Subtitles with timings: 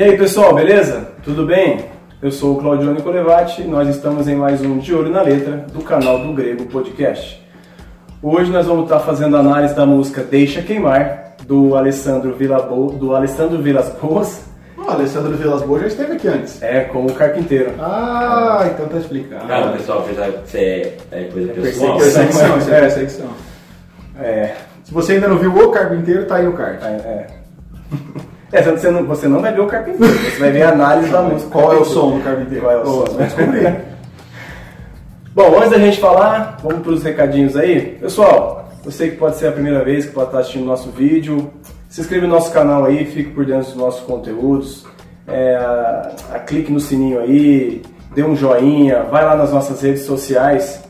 [0.00, 1.08] E aí pessoal, beleza?
[1.22, 1.84] Tudo bem?
[2.22, 5.66] Eu sou o Claudio Nicolevati e nós estamos em mais um De Olho na Letra
[5.70, 7.46] do canal do Grego Podcast.
[8.22, 13.60] Hoje nós vamos estar fazendo análise da música Deixa Queimar, do Alessandro, Villabo, do Alessandro
[13.60, 14.46] Vilas Boas.
[14.74, 16.62] O Alessandro Vilas Boas já esteve aqui antes.
[16.62, 17.74] É, com o Carpinteiro.
[17.78, 19.46] Ah, então tá explicado.
[19.46, 20.06] Cara, pessoal
[20.46, 21.98] ser é, coisa pessoal.
[21.98, 23.28] Perseguição, isso é perseguição.
[24.18, 26.78] É, Se você ainda não viu o carpinteiro, tá aí o card.
[26.82, 27.39] é, é.
[28.52, 31.22] É, você não, você não vai ver o Carpinteiro, você vai ver a análise da
[31.22, 31.50] música.
[31.50, 32.64] Qual é o som do carpinteiro?
[32.64, 33.12] Qual é o Boa, som?
[33.16, 33.76] vai descobrir.
[35.34, 37.96] Bom, antes da gente falar, vamos para os recadinhos aí.
[38.00, 41.50] Pessoal, você que pode ser a primeira vez que pode estar assistindo nosso vídeo,
[41.88, 44.84] se inscreva no nosso canal aí, fique por dentro dos nossos conteúdos,
[45.28, 47.82] é, a- a- clique no sininho aí,
[48.14, 50.82] dê um joinha, vai lá nas nossas redes sociais,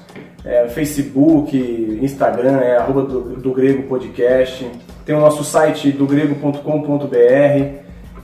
[0.44, 4.66] é, Facebook, Instagram, é arroba do, do Grego Podcast,
[5.10, 6.60] tem o nosso site do grego.com.br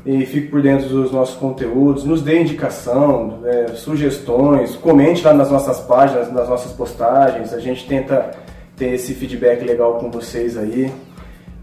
[0.06, 5.50] e fique por dentro dos nossos conteúdos, nos dê indicação, é, sugestões, comente lá nas
[5.50, 8.30] nossas páginas, nas nossas postagens, a gente tenta
[8.76, 10.92] ter esse feedback legal com vocês aí.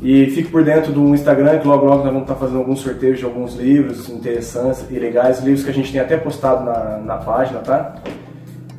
[0.01, 3.17] E fique por dentro do Instagram, que logo logo nós vamos estar fazendo alguns sorteios
[3.17, 7.15] de alguns livros interessantes e legais, livros que a gente tem até postado na, na
[7.15, 7.95] página, tá?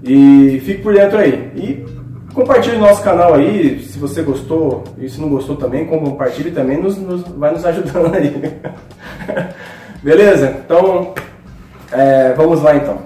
[0.03, 1.51] E fique por dentro aí.
[1.57, 1.94] E
[2.35, 6.97] compartilhe nosso canal aí, se você gostou e se não gostou também, compartilhe também, nos,
[6.99, 8.61] nos- vai nos ajudando aí.
[10.03, 10.57] Beleza?
[10.65, 11.15] Então,
[11.93, 12.99] é, vamos lá então.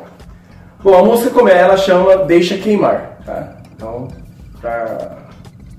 [0.83, 3.57] Bom, a música como é, ela chama Deixa Queimar, tá?
[3.75, 4.09] Então,
[4.61, 5.19] pra,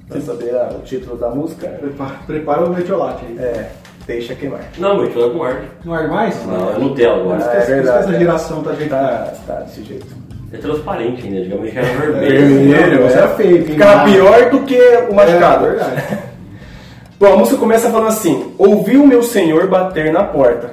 [0.08, 3.38] pra saber ah, o título da música, Prepara, prepara o metiolate aí.
[3.40, 3.72] é
[4.06, 4.62] Deixa Queimar.
[4.78, 5.68] Não, muito, eu não arde.
[5.86, 6.46] Não arde mais?
[6.46, 7.46] Não, é Nutella agora.
[7.52, 8.00] Ah, é verdade.
[8.10, 9.08] Essa geração tá ajeitada.
[9.08, 10.08] Tá, tá desse jeito.
[10.52, 12.70] É transparente ainda, digamos que era vermelho.
[12.70, 13.18] Vermelho, Você é.
[13.20, 15.66] era feio, Ficava pior do que o machucado.
[15.66, 16.18] É verdade.
[17.20, 20.72] Bom, a música começa falando assim: Ouvi o meu senhor bater na porta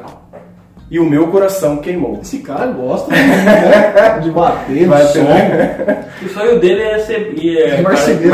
[0.91, 2.20] e o meu coração queimou.
[2.22, 5.25] Esse cara gosta de, né, de bater no Vai som.
[5.25, 7.34] ter- O sonho dele é ser.
[7.37, 8.32] e É, Marceneiro.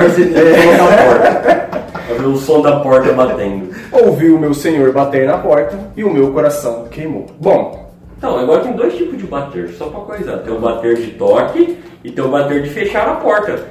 [2.06, 3.70] Pra ver o som da porta batendo.
[3.91, 7.26] Ouvi o meu senhor bater na porta e o meu coração queimou.
[7.41, 7.81] Bom,
[8.22, 10.37] Então, agora tem dois tipos de bater, só pra coisar.
[10.38, 13.65] Tem o bater de toque e tem o bater de fechar a porta.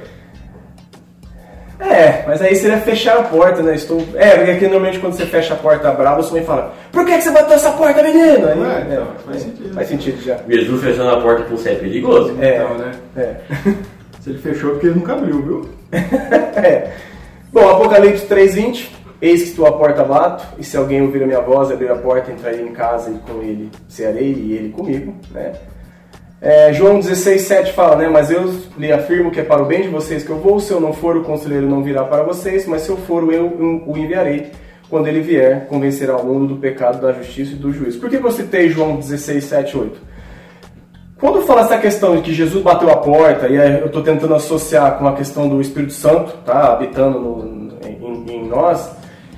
[1.80, 3.74] é, mas aí seria fechar a porta, né?
[3.74, 4.06] Estou...
[4.14, 7.16] É, porque aqui normalmente quando você fecha a porta brava, sua mãe fala: Por que,
[7.16, 8.46] que você bateu essa porta, menino?
[8.46, 9.74] Aí, É, então, faz sentido.
[9.74, 10.36] Faz sentido já.
[10.46, 12.36] Jesus fechando a porta com você é perigoso.
[12.38, 12.92] É, Então, né?
[13.16, 13.36] é.
[14.20, 15.68] Se ele fechou é porque ele nunca abriu, viu?
[16.62, 16.90] É.
[17.50, 18.88] Bom, Apocalipse 3.20
[19.22, 21.94] Eis que estou à porta bato, e se alguém ouvir a minha voz abrir a
[21.94, 25.52] porta, entrarei em casa e com ele cearei e ele comigo, né?
[26.40, 28.08] É, João 16,7 fala, né?
[28.08, 30.72] Mas eu lhe afirmo que é para o bem de vocês que eu vou, se
[30.72, 33.46] eu não for, o conselheiro não virá para vocês, mas se eu for, eu
[33.86, 34.50] o enviarei.
[34.90, 38.00] Quando ele vier, convencerá o mundo do pecado, da justiça e do juízo.
[38.00, 40.00] Por que eu citei João 16, 7, 8?
[41.18, 44.98] Quando fala essa questão de que Jesus bateu a porta, e eu estou tentando associar
[44.98, 46.72] com a questão do Espírito Santo, tá?
[46.72, 48.90] Habitando no- em, em nós,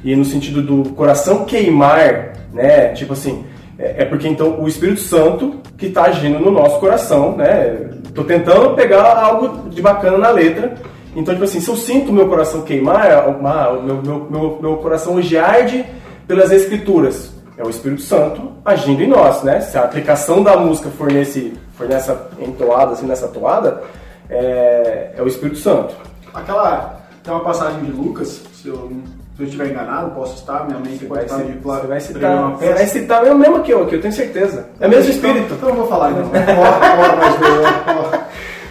[0.04, 2.88] e no sentido do coração queimar, né?
[2.88, 3.44] Tipo assim,
[3.78, 7.90] é, é porque então o Espírito Santo que está agindo no nosso coração, né?
[8.14, 10.74] Tô tentando pegar algo de bacana na letra.
[11.16, 14.76] Então, tipo assim, se eu sinto meu coração queimar, ah, o meu, meu, meu, meu
[14.76, 15.84] coração hoje arde
[16.26, 17.32] pelas Escrituras.
[17.56, 19.60] É o Espírito Santo agindo em nós, né?
[19.60, 23.82] Se a aplicação da música for, nesse, for nessa entoada, assim, nessa toada,
[24.28, 25.94] é, é o Espírito Santo.
[26.32, 27.00] Aquela.
[27.22, 28.92] Tem uma passagem de Lucas, se eu,
[29.36, 32.50] se eu estiver enganado, posso estar, minha mente Vai pode estar de você vai citar,
[32.52, 34.66] você vai citar mesmo, mesmo que eu, aqui, eu tenho certeza.
[34.78, 35.54] É o mesmo Espírito.
[35.54, 36.30] Então eu vou falar então.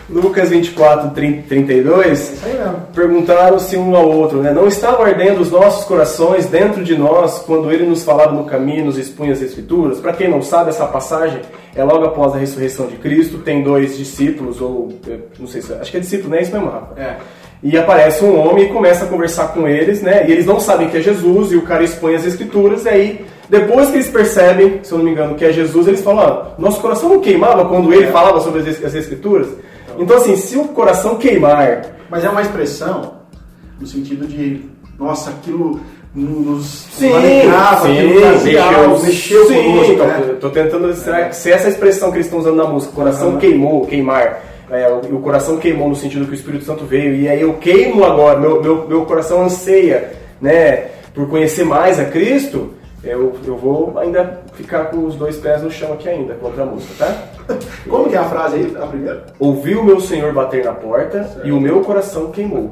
[0.10, 2.20] Lucas 24, 30, 32.
[2.20, 2.76] Isso aí mesmo.
[2.94, 4.52] Perguntaram-se um ao outro, né?
[4.52, 8.86] Não estavam ardendo os nossos corações dentro de nós quando ele nos falava no caminho,
[8.86, 10.00] nos expunha as Escrituras?
[10.00, 11.42] Para quem não sabe, essa passagem
[11.76, 13.40] é logo após a ressurreição de Cristo.
[13.40, 16.52] Tem dois discípulos, ou eh, não sei se acho que é discípulo, não é isso
[16.52, 17.00] mesmo, Rafa?
[17.00, 17.18] É.
[17.64, 20.26] E aparece um homem e começa a conversar com eles, né?
[20.28, 23.26] E eles não sabem que é Jesus, e o cara expõe as escrituras, e aí,
[23.50, 26.62] depois que eles percebem, se eu não me engano, que é Jesus, eles falam, ó,
[26.62, 29.48] nosso coração não queimava quando ele falava sobre as es- as escrituras?
[29.98, 33.14] Então, assim, se o coração queimar, Mas é uma expressão
[33.80, 34.62] no sentido de,
[35.00, 35.80] nossa, aquilo
[36.14, 40.36] nos sim, alegrava, aquilo trazia algo, mexeu sim, conosco, então, né?
[40.40, 40.90] tô tentando
[41.30, 43.38] que se essa expressão que eles estão usando na música, coração Aham.
[43.40, 47.28] queimou, queimar, é, o, o coração queimou no sentido que o Espírito Santo veio, e
[47.28, 52.74] aí eu queimo agora, meu, meu, meu coração anseia, né, por conhecer mais a Cristo,
[53.04, 56.66] eu, eu vou ainda ficar com os dois pés no chão aqui ainda, contra a
[56.66, 57.56] música, tá?
[57.90, 59.26] Como que é a frase aí, a primeira?
[59.38, 62.72] Ouvi o meu Senhor bater na porta e o meu coração queimou.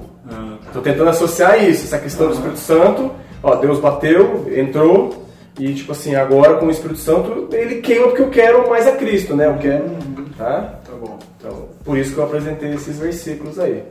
[0.65, 3.11] Estou tentando associar isso, essa questão do Espírito Santo.
[3.43, 5.25] Ó, Deus bateu, entrou
[5.59, 8.93] E tipo assim, agora com o Espírito Santo, ele queima porque eu quero mais a
[8.93, 9.47] Cristo, né?
[9.47, 9.83] Eu quero,
[10.37, 10.79] tá?
[10.85, 11.19] Tá bom.
[11.83, 13.83] Por isso que eu apresentei esses versículos aí.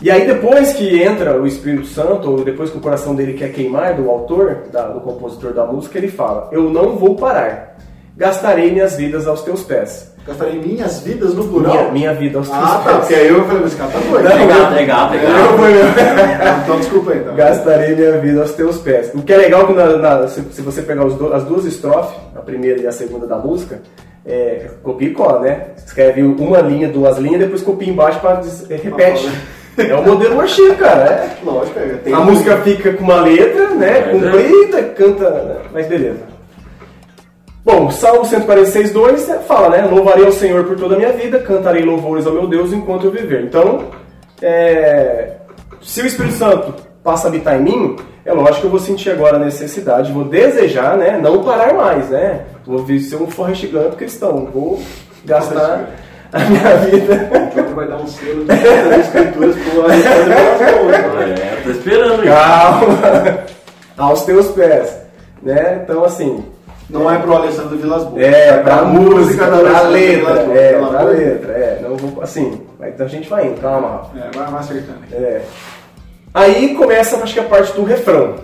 [0.00, 3.52] E aí depois que entra o Espírito Santo, ou depois que o coração dele quer
[3.52, 7.76] queimar, do autor, da- do compositor da música, ele fala, eu não vou parar,
[8.16, 10.12] gastarei minhas vidas aos teus pés.
[10.24, 11.72] Gastarei minhas vidas no plural.
[11.74, 12.84] Minha, minha vida aos teus Ah, tá.
[12.84, 12.96] pés.
[12.98, 14.24] Porque aí eu falei, esse cara tá doido.
[14.24, 16.62] Não, É gato, é gato, é gato.
[16.64, 17.34] Então desculpa aí, então.
[17.34, 19.10] Gastarei minha vida aos teus pés.
[19.14, 21.64] O que é legal que na- na- se, se você pegar os do- as duas
[21.64, 23.80] estrofes, a primeira e a segunda da música,
[24.28, 25.60] é, copia e cola, né?
[25.76, 29.28] Escreve uma linha, duas linhas, depois copia embaixo para repete.
[29.78, 31.04] É o modelo worship, cara.
[31.04, 31.36] é.
[31.44, 33.98] Lógico, é, A música fica com uma letra, né?
[33.98, 36.20] É, Comprida, canta, né, mas beleza.
[37.64, 39.88] Bom, Salmo 146, 2 é, fala, né?
[39.90, 43.10] Louvarei ao Senhor por toda a minha vida, cantarei louvores ao meu Deus enquanto eu
[43.10, 43.44] viver.
[43.44, 43.84] Então,
[44.42, 45.34] é,
[45.80, 49.10] se o Espírito Santo passa a habitar em mim, é lógico que eu vou sentir
[49.10, 51.18] agora a necessidade, vou desejar, né?
[51.22, 52.40] Não parar mais, né?
[52.66, 54.78] Vou vir ser um Forrest Gump cristão, vou
[55.24, 55.88] gastar
[56.32, 57.30] a minha vida.
[57.32, 61.22] O Diogo vai dar um selo de escrituras pro Alexandre Velasco.
[61.22, 62.32] É, tô esperando isso.
[62.34, 63.38] Calma!
[63.96, 64.96] Aos teus pés.
[65.42, 65.80] Né?
[65.84, 66.44] Então, assim,
[66.90, 68.22] Não é pro Alessandro Vilas Boas.
[68.22, 72.22] é, pra música, da pra Alessandro letra, Vilas Boas, é, pra letra, é, não vou,
[72.22, 74.02] assim, aí, então a gente vai indo, calma.
[74.16, 75.16] É, vai, vai acertando aí.
[75.24, 75.42] É.
[76.38, 78.36] Aí começa, acho que a parte do refrão.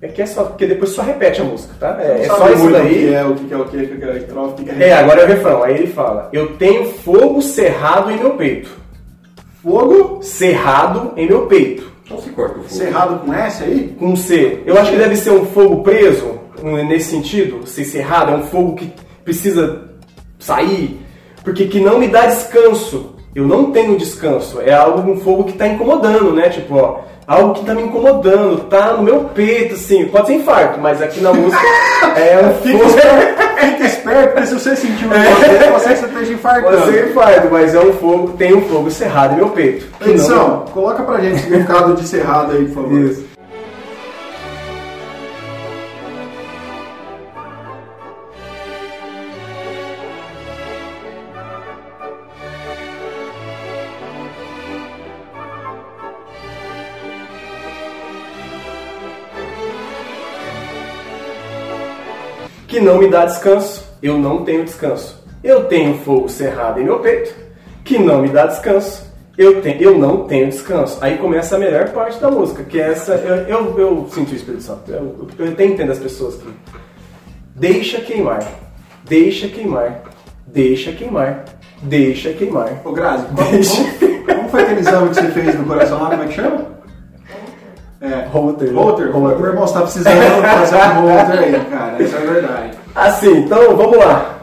[0.00, 1.98] É que é só, porque depois só repete a música, tá?
[2.00, 2.86] É, é só isso daí.
[2.86, 4.88] O que é, o que é, o que é, o que é o que é
[4.88, 5.62] É, agora é o refrão.
[5.62, 8.70] Aí ele fala: Eu tenho fogo cerrado em meu peito.
[9.62, 11.90] Fogo Cerrado em meu peito.
[12.04, 12.74] Então se corta o fogo.
[12.74, 13.94] cerrado com S aí?
[13.98, 14.62] Com C.
[14.64, 17.66] Eu acho que deve ser um fogo preso, um, nesse sentido.
[17.66, 18.90] Ser cerrado, é um fogo que
[19.24, 19.82] precisa
[20.38, 20.98] sair.
[21.42, 23.17] Porque que não me dá descanso.
[23.38, 24.60] Eu não tenho descanso.
[24.60, 26.48] É algo, um fogo que está incomodando, né?
[26.48, 30.06] Tipo, ó, algo que está me incomodando, tá no meu peito, assim.
[30.06, 31.62] Pode ser infarto, mas aqui na música
[32.18, 32.84] é um fogo.
[33.60, 36.78] Fica esperto, porque se você sentir um desse, você esteja infartando.
[36.78, 39.86] Pode ser infarto, mas é um fogo, tem um fogo cerrado em meu peito.
[40.00, 42.98] Que não- Edição, coloca pra gente o significado de cerrado aí, por favor.
[43.00, 43.27] Isso.
[62.68, 65.24] Que não me dá descanso, eu não tenho descanso.
[65.42, 67.34] Eu tenho fogo cerrado em meu peito,
[67.84, 69.06] que não me dá descanso,
[69.38, 70.98] eu, tenho, eu não tenho descanso.
[71.00, 73.14] Aí começa a melhor parte da música, que é essa.
[73.14, 76.48] Eu, eu, eu sinto o Espírito Santo, eu, eu até entendo as pessoas que.
[77.54, 78.40] Deixa queimar,
[79.04, 80.02] deixa queimar,
[80.46, 81.44] deixa queimar,
[81.82, 82.68] deixa queimar.
[82.84, 83.76] Ô Grazi, Deixa.
[83.98, 86.77] como- como foi aquele exame que você fez no coração lá, como é que chama?
[88.00, 88.72] É, Holter.
[88.72, 89.10] Holter.
[89.10, 89.38] Holter.
[89.38, 92.70] Meu irmão, você tá precisando fazer um Holter aí, cara, isso é verdade.
[92.94, 94.38] Assim, então vamos lá.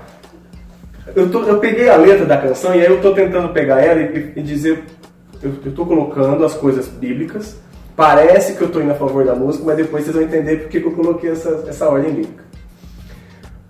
[1.15, 4.01] Eu, tô- eu peguei a letra da canção e aí eu tô tentando pegar ela
[4.01, 4.83] e, e dizer.
[5.41, 7.55] Eu, tô colocando as coisas bíblicas.
[7.95, 10.81] Parece que eu tô indo a favor da música, mas depois vocês vão entender porque
[10.81, 12.43] que eu coloquei essa, essa ordem bíblica.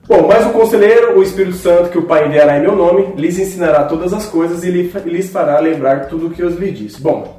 [0.08, 3.38] Bom, mas o conselheiro, o Espírito Santo, que o Pai enviará em meu nome, lhes
[3.38, 7.02] ensinará todas as coisas e lhe- lhes fará lembrar tudo o que eu lhe disse.
[7.02, 7.35] Bom,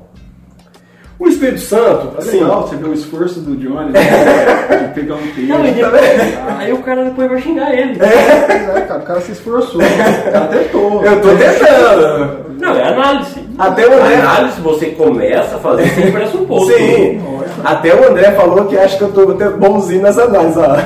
[1.19, 2.41] o Espírito Santo, É assim.
[2.41, 4.01] legal, você vê o esforço do Johnny, né?
[4.89, 5.49] de pegar um texto.
[5.49, 6.03] Não, e depois,
[6.59, 7.99] aí o cara depois vai xingar ele.
[8.03, 11.05] É, cara, o cara se esforçou, o cara tentou.
[11.05, 12.47] Eu tô tentando.
[12.61, 13.41] Não, é análise.
[13.59, 16.73] Até o André- Análise você começa a fazer sem pressuposto.
[16.75, 17.21] Sim,
[17.65, 20.57] até o André falou que acha que eu tô até bonzinho nas análises.
[20.59, 20.77] ó.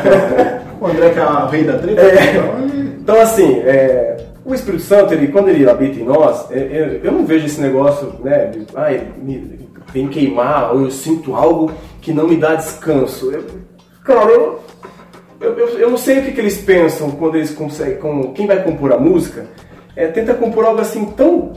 [0.80, 2.30] O André que é o rei da treta, É.
[2.30, 2.80] então ele...
[3.02, 7.10] Então, assim, é, o Espírito Santo, ele, quando ele habita em nós, é, é, eu
[7.12, 9.59] não vejo esse negócio, né, de, ah, ele me
[9.92, 11.70] vem queimar, ou eu sinto algo
[12.00, 13.30] que não me dá descanso.
[13.32, 13.44] Eu,
[14.04, 14.60] cara, eu,
[15.40, 18.62] eu, eu, não sei o que, que eles pensam quando eles conseguem, com, quem vai
[18.62, 19.46] compor a música,
[19.96, 21.52] é, tenta compor algo assim tão,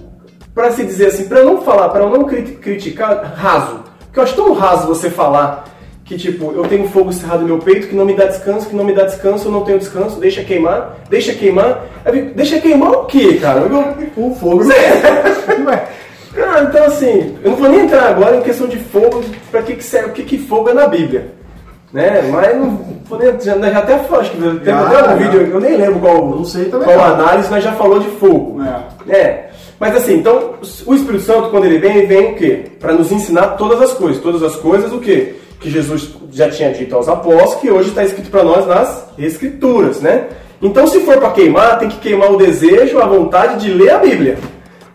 [0.54, 3.84] para se dizer assim, para não falar, para não cri- criticar, raso.
[4.06, 5.66] Porque eu acho tão raso você falar
[6.06, 8.76] que tipo, eu tenho fogo cerrado no meu peito que não me dá descanso, que
[8.76, 11.86] não me dá descanso, eu não tenho descanso, deixa queimar, deixa queimar.
[12.06, 13.62] Aí Deixa queimar o quê, cara?
[13.62, 14.64] Eu, O fogo.
[14.66, 15.88] Ué,
[16.36, 19.76] cara, então assim, eu não vou nem entrar agora em questão de fogo, pra que,
[19.76, 21.32] que serve, o que, que fogo é na Bíblia.
[21.94, 22.28] Né?
[22.32, 25.60] Mas não vou nem, já, já até acho que teve Já, até um vídeo, eu
[25.60, 27.16] nem lembro qual, Não sei também qual não.
[27.16, 28.60] análise, mas já falou de fogo.
[29.08, 29.16] É.
[29.16, 29.50] É.
[29.80, 30.56] Mas assim, então,
[30.88, 32.66] o Espírito Santo, quando ele vem, ele vem o quê?
[32.80, 34.22] Para nos ensinar todas as coisas.
[34.24, 35.36] Todas as coisas o quê?
[35.60, 40.02] Que Jesus já tinha dito aos apóstolos, que hoje está escrito para nós nas Escrituras,
[40.02, 40.28] né?
[40.62, 43.98] Então, se for para queimar, tem que queimar o desejo, a vontade de ler a
[43.98, 44.38] Bíblia.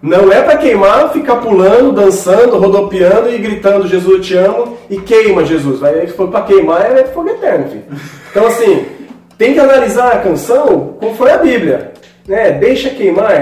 [0.00, 4.98] Não é para queimar, ficar pulando, dançando, rodopiando e gritando Jesus eu te amo e
[4.98, 5.80] queima Jesus.
[5.80, 7.84] Vai, se for para queimar é fogo eterno, filho.
[8.30, 8.86] Então assim,
[9.36, 11.92] tem que analisar a canção como foi a Bíblia.
[12.26, 12.52] Né?
[12.52, 13.32] Deixa queimar,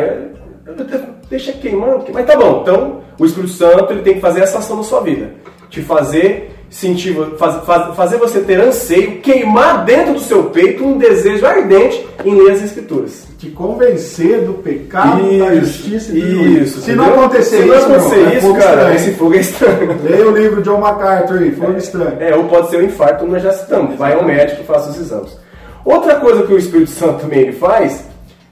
[1.28, 2.60] deixa queimar, mas tá bom.
[2.62, 5.34] Então o Espírito Santo ele tem que fazer essa ação na sua vida,
[5.68, 10.98] te fazer sentir, faz, faz, fazer você ter anseio, queimar dentro do seu peito um
[10.98, 13.26] desejo ardente em ler as Escrituras.
[13.38, 16.80] Te convencer do pecado, isso, da justiça e do isso.
[16.80, 18.96] Se não acontecer Se não isso, acontecer meu, é isso, fogo cara, estranho.
[18.96, 19.98] esse fogo é estranho.
[20.02, 22.16] Leia o livro de John MacArthur aí, fogo estranho.
[22.18, 23.96] É, ou pode ser um infarto, como nós já citamos.
[23.96, 25.36] Vai ao médico e faça os exames.
[25.84, 28.04] Outra coisa que o Espírito Santo também ele faz,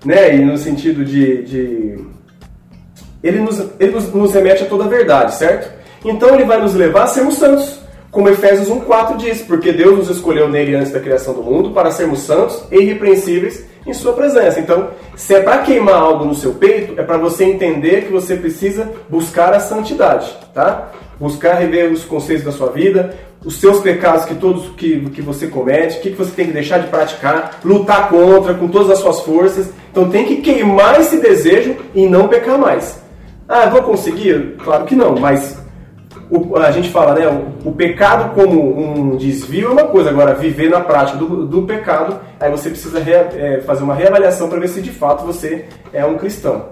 [0.04, 1.42] né, e no sentido de.
[1.42, 1.98] de
[3.22, 5.72] ele nos, ele nos, nos remete a toda a verdade, certo?
[6.04, 7.83] Então ele vai nos levar a sermos santos.
[8.14, 11.90] Como Efésios 1,4 diz, porque Deus nos escolheu nele antes da criação do mundo para
[11.90, 14.60] sermos santos e irrepreensíveis em sua presença.
[14.60, 18.36] Então, se é para queimar algo no seu peito, é para você entender que você
[18.36, 20.92] precisa buscar a santidade, tá?
[21.18, 25.48] Buscar rever os conceitos da sua vida, os seus pecados que todos que, que você
[25.48, 29.00] comete, o que, que você tem que deixar de praticar, lutar contra com todas as
[29.00, 29.70] suas forças.
[29.90, 32.96] Então tem que queimar esse desejo e não pecar mais.
[33.48, 34.54] Ah, vou conseguir?
[34.62, 35.63] Claro que não, mas
[36.30, 37.26] o, a gente fala, né?
[37.28, 41.62] O, o, pecado como um desvio é uma coisa, agora viver na prática do, do
[41.62, 45.66] pecado, aí você precisa rea, é, fazer uma reavaliação para ver se de fato você
[45.92, 46.66] é um cristão.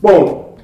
[0.00, 0.56] Bom,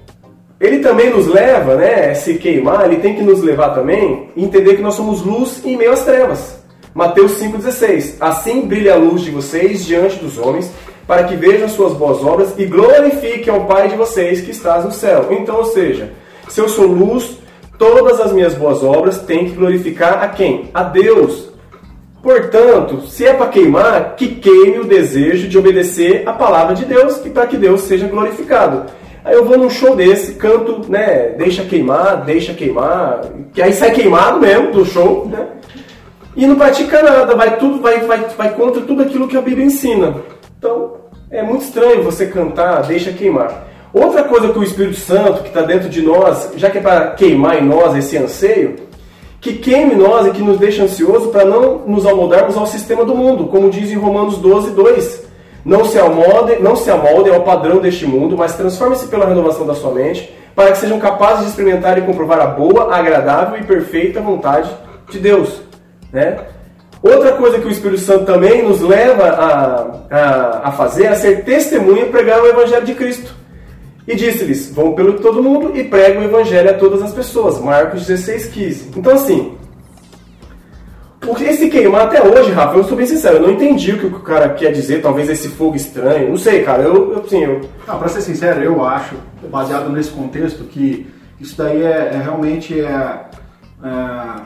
[0.59, 2.15] ele também nos leva, né?
[2.15, 5.93] Se queimar, ele tem que nos levar também entender que nós somos luz em meio
[5.93, 6.65] às trevas.
[6.95, 10.73] Mateus 5,16 Assim brilha a luz de vocês diante dos homens,
[11.07, 14.91] para que vejam suas boas obras e glorifiquem ao Pai de vocês que estás no
[14.91, 15.29] céu.
[15.31, 16.11] Então, ou seja,
[16.49, 17.39] se eu sou luz,
[17.79, 20.71] todas as minhas boas obras têm que glorificar a quem?
[20.73, 21.51] A Deus.
[22.23, 27.25] Portanto, se é para queimar, que queime o desejo de obedecer a palavra de Deus
[27.25, 28.91] e para que Deus seja glorificado.
[29.25, 31.35] Aí eu vou num show desse, canto, né?
[31.37, 33.21] Deixa queimar, deixa queimar,
[33.53, 35.47] que aí sai queimado mesmo do show, né?
[36.35, 39.67] E não pratica nada, vai tudo, vai, vai, vai contra tudo aquilo que a Bíblia
[39.67, 40.17] ensina.
[40.59, 40.97] Então,
[41.31, 43.67] é muito estranho você cantar, deixa queimar.
[43.99, 47.13] Outra coisa que o Espírito Santo, que está dentro de nós, já que é para
[47.13, 48.77] queimar em nós esse anseio,
[49.41, 53.15] que queime nós e que nos deixe ansioso para não nos amoldarmos ao sistema do
[53.15, 55.25] mundo, como diz em Romanos 12, 2.
[55.65, 59.75] Não se amoldem, não se amoldem ao padrão deste mundo, mas transformem-se pela renovação da
[59.75, 64.21] sua mente, para que sejam capazes de experimentar e comprovar a boa, agradável e perfeita
[64.21, 64.69] vontade
[65.09, 65.63] de Deus.
[66.13, 66.37] Né?
[67.03, 71.45] Outra coisa que o Espírito Santo também nos leva a, a, a fazer é ser
[71.45, 73.46] testemunha e pregar o Evangelho de Cristo.
[74.07, 77.61] E disse-lhes: Vão pelo todo mundo e pregam o Evangelho a todas as pessoas.
[77.61, 78.91] Marcos 16, 15.
[78.97, 79.57] Então, assim,
[81.27, 84.07] porque esse queimar até hoje, Rafa, eu sou bem sincero, eu não entendi o que
[84.07, 87.61] o cara quer dizer, talvez esse fogo estranho, não sei, cara, eu, eu assim, eu...
[87.87, 89.17] Não, pra ser sincero, eu acho,
[89.51, 91.07] baseado nesse contexto, que
[91.41, 92.85] isso daí é, é realmente é,
[93.83, 94.43] é,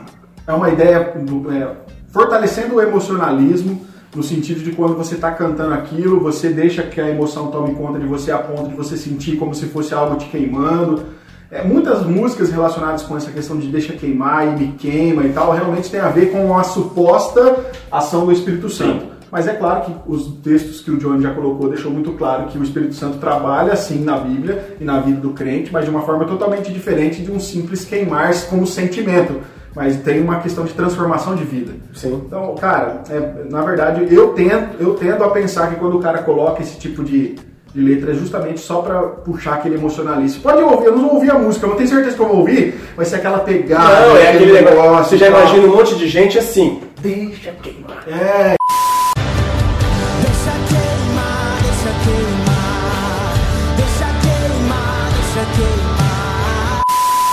[0.47, 1.67] é, uma ideia do, é,
[2.11, 7.09] fortalecendo o emocionalismo, no sentido de quando você está cantando aquilo, você deixa que a
[7.09, 10.25] emoção tome conta de você a ponto de você sentir como se fosse algo te
[10.25, 11.03] queimando.
[11.49, 15.51] É, muitas músicas relacionadas com essa questão de deixa queimar e me queima e tal,
[15.51, 19.11] realmente tem a ver com a suposta ação do Espírito Santo.
[19.31, 22.57] Mas é claro que os textos que o John já colocou deixou muito claro que
[22.57, 26.01] o Espírito Santo trabalha sim na Bíblia e na vida do crente, mas de uma
[26.01, 29.39] forma totalmente diferente de um simples queimar-se como sentimento
[29.75, 31.73] mas tem uma questão de transformação de vida.
[31.93, 32.21] Sim.
[32.25, 36.19] Então, cara, é, na verdade, eu tendo, eu tendo a pensar que quando o cara
[36.19, 37.35] coloca esse tipo de,
[37.73, 40.41] de letra é justamente só pra puxar aquele emocionalista.
[40.41, 42.79] Pode ouvir, eu não ouvi a música, eu não tenho certeza que eu vou ouvir,
[42.95, 44.07] vai ser aquela pegada.
[44.07, 45.09] Não, é aquele negócio.
[45.09, 46.81] Você já imagina um monte de gente assim.
[47.01, 48.03] Deixa queimar.
[48.07, 48.55] É,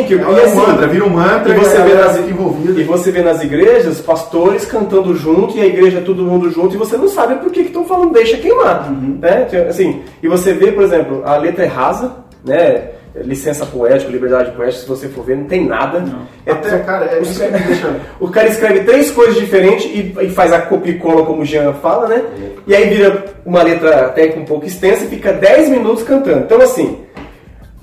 [0.08, 2.80] Que, é um mantra, vira um mantra e você vê nas envolvida.
[2.80, 6.78] E você vê nas igrejas pastores cantando junto e a igreja todo mundo junto e
[6.78, 9.18] você não sabe por que estão falando deixa queimar, Uhum.
[9.20, 9.46] né?
[9.68, 12.12] Assim, e você vê, por exemplo, a letra é rasa,
[12.44, 12.90] né?
[13.24, 16.04] Licença poética, liberdade poética, se você for ver, não tem nada.
[16.46, 19.86] É Até, cara, é os- isso que me deixa- o cara escreve três coisas diferentes
[19.86, 22.22] e, e faz a copia e cola, como o Jean fala, né?
[22.66, 26.40] E aí vira uma letra até um pouco extensa e fica 10 minutos cantando.
[26.40, 26.98] Então, assim,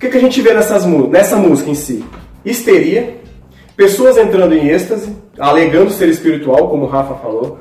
[0.05, 2.05] que, que a gente vê nessas, nessa música em si?
[2.43, 3.17] Histeria,
[3.75, 7.59] pessoas entrando em êxtase, alegando ser espiritual, como o Rafa falou,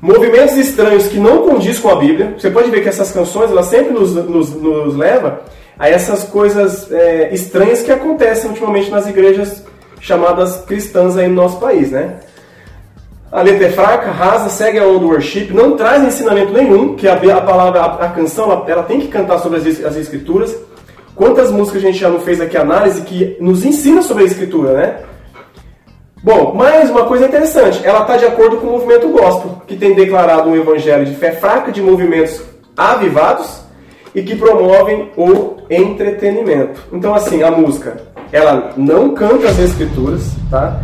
[0.00, 2.34] movimentos estranhos que não condiz com a Bíblia.
[2.38, 5.38] Você pode ver que essas canções, elas sempre nos, nos, nos levam
[5.78, 9.64] a essas coisas é, estranhas que acontecem ultimamente nas igrejas
[10.00, 12.20] chamadas cristãs aí no nosso país, né?
[13.30, 17.12] A letra é fraca, rasa, segue a onda worship, não traz ensinamento nenhum, que a,
[17.12, 20.56] a palavra, a, a canção, ela, ela tem que cantar sobre as, as escrituras.
[21.18, 24.72] Quantas músicas a gente já não fez aqui análise que nos ensina sobre a escritura,
[24.72, 24.96] né?
[26.22, 29.94] Bom, mais uma coisa interessante, ela está de acordo com o movimento gospel, que tem
[29.94, 32.40] declarado um evangelho de fé fraca de movimentos
[32.76, 33.62] avivados
[34.14, 36.80] e que promovem o entretenimento.
[36.92, 37.96] Então, assim, a música,
[38.30, 40.80] ela não canta as escrituras, tá?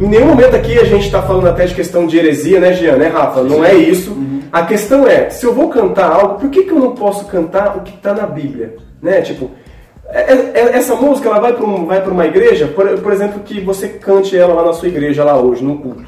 [0.00, 2.96] Em nenhum momento aqui a gente está falando até de questão de heresia, né, Jean,
[2.96, 3.42] né, Rafa?
[3.42, 4.16] Não é isso.
[4.50, 7.76] A questão é, se eu vou cantar algo, por que, que eu não posso cantar
[7.76, 8.87] o que está na Bíblia?
[9.02, 9.22] Né?
[9.22, 9.50] Tipo,
[10.08, 13.40] é- é- essa música ela vai para um, vai para uma igreja, por, por exemplo,
[13.40, 16.04] que você cante ela lá na sua igreja lá hoje, no culto,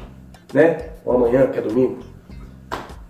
[0.53, 0.77] né?
[1.05, 1.99] Ou amanhã, que é domingo.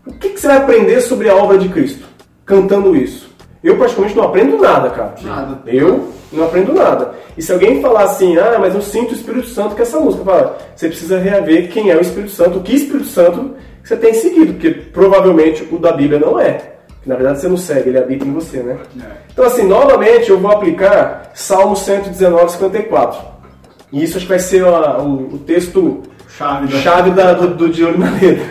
[0.06, 2.08] O que, que você vai aprender sobre a obra de Cristo
[2.46, 3.30] cantando isso?
[3.64, 5.16] Eu particularmente não aprendo nada, cara.
[5.22, 5.60] Nada.
[5.68, 7.14] Eu não aprendo nada.
[7.38, 10.24] E se alguém falar assim, ah, mas eu sinto o Espírito Santo com essa música,
[10.24, 14.54] fala, você precisa reaver quem é o Espírito Santo, que Espírito Santo você tem seguido,
[14.54, 16.74] porque provavelmente o da Bíblia não é.
[17.02, 18.78] Que, na verdade você não segue, ele habita em você, né?
[19.02, 19.06] É.
[19.34, 23.20] Então assim, novamente eu vou aplicar Salmo 119, 54.
[23.92, 26.02] E isso acho que vai ser a- o, o texto
[26.38, 28.46] Chave da- chave da- do, do de olho na letra.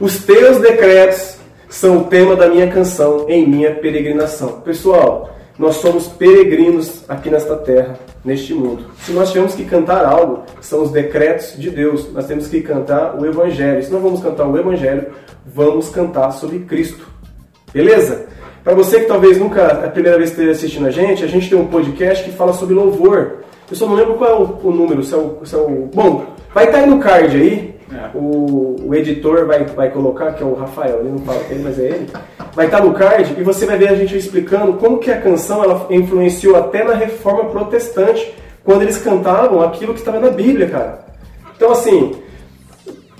[0.00, 1.36] Os teus decretos
[1.68, 4.60] são o tema da minha canção em minha peregrinação.
[4.62, 8.86] Pessoal, nós somos peregrinos aqui nesta terra, neste mundo.
[9.02, 12.10] Se nós tivermos que cantar algo, são os decretos de Deus.
[12.12, 13.82] Nós temos que cantar o Evangelho.
[13.82, 15.08] Se não vamos cantar o Evangelho,
[15.46, 17.06] vamos cantar sobre Cristo.
[17.72, 18.26] Beleza?
[18.62, 21.28] Para você que talvez nunca é a primeira vez que esteja assistindo a gente, a
[21.28, 23.38] gente tem um podcast que fala sobre louvor.
[23.70, 25.88] Eu só não lembro qual é o, o número, se é o, se é o-
[25.94, 27.74] Bom, vai estar aí no card aí.
[27.92, 28.16] É.
[28.16, 31.62] O, o editor vai, vai colocar, que é o Rafael, ele não fala que ele,
[31.64, 32.06] mas é ele.
[32.54, 35.64] Vai estar no card e você vai ver a gente explicando como que a canção
[35.64, 41.00] ela influenciou até na reforma protestante, quando eles cantavam aquilo que estava na Bíblia, cara.
[41.56, 42.12] Então, assim,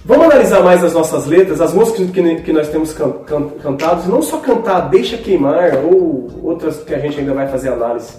[0.04, 4.06] Vamos analisar mais as nossas letras, as músicas que, que nós temos can, can, cantados,
[4.06, 8.14] não só cantar Deixa Queimar ou outras que a gente ainda vai fazer análise.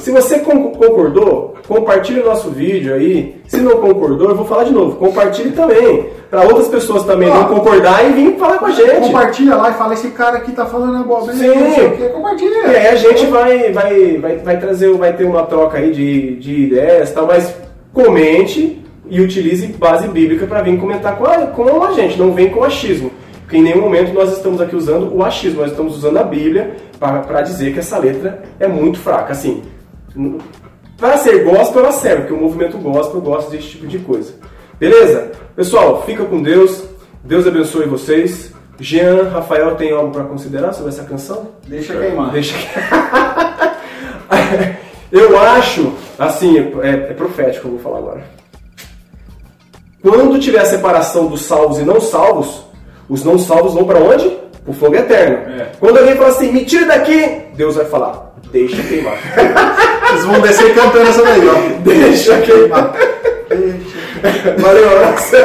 [0.00, 3.40] Se você con- concordou, compartilhe o nosso vídeo aí.
[3.46, 4.96] Se não concordou, eu vou falar de novo.
[4.96, 6.08] Compartilhe também.
[6.28, 8.98] Para outras pessoas também Ó, não concordar e vir falar com a gente.
[8.98, 12.08] Compartilha lá e fala, esse cara aqui tá falando abobrinha, Sim.
[12.12, 12.66] Compartilha.
[12.66, 16.34] E aí a gente vai, vai, vai, vai trazer, vai ter uma troca aí de,
[16.36, 17.54] de ideias e tal, mas
[17.94, 22.50] comente e utilize base bíblica para vir comentar com a, com a gente, não vem
[22.50, 23.12] com achismo.
[23.42, 26.76] Porque em nenhum momento nós estamos aqui usando o achismo, nós estamos usando a Bíblia
[26.98, 29.32] para dizer que essa letra é muito fraca.
[29.32, 29.62] Assim,
[30.96, 34.34] para ser gospel ela serve, porque o movimento gospel gosta desse tipo de coisa.
[34.80, 35.30] Beleza?
[35.54, 36.84] Pessoal, fica com Deus.
[37.22, 38.52] Deus abençoe vocês.
[38.80, 41.50] Jean, Rafael, tem algo para considerar sobre essa canção?
[41.66, 42.32] Deixa queimar.
[42.32, 42.56] Deixa.
[45.10, 48.24] Eu acho, assim, é, é profético, eu vou falar agora.
[50.08, 52.64] Quando tiver a separação dos salvos e não salvos,
[53.08, 54.38] os não salvos vão para onde?
[54.64, 55.38] O fogo eterno.
[55.60, 55.72] É.
[55.80, 59.18] Quando alguém fala assim, me tira daqui, Deus vai falar, deixa queimar.
[60.06, 61.54] Vocês vão descer cantando essa daí, ó.
[61.82, 62.94] deixa queimar.
[63.48, 64.54] Deixa.
[64.58, 65.36] Valeu, abraço.